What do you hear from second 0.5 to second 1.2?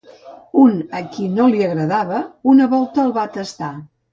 Un a